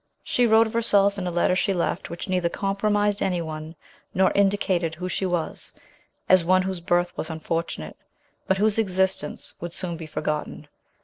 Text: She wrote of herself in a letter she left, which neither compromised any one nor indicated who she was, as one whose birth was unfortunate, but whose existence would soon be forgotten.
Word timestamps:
She 0.23 0.47
wrote 0.47 0.65
of 0.65 0.73
herself 0.73 1.19
in 1.19 1.27
a 1.27 1.29
letter 1.29 1.55
she 1.55 1.75
left, 1.75 2.09
which 2.09 2.27
neither 2.27 2.49
compromised 2.49 3.21
any 3.21 3.39
one 3.39 3.75
nor 4.15 4.31
indicated 4.31 4.95
who 4.95 5.07
she 5.07 5.27
was, 5.27 5.73
as 6.27 6.43
one 6.43 6.63
whose 6.63 6.79
birth 6.79 7.15
was 7.15 7.29
unfortunate, 7.29 7.95
but 8.47 8.57
whose 8.57 8.79
existence 8.79 9.53
would 9.61 9.73
soon 9.73 9.97
be 9.97 10.07
forgotten. 10.07 10.67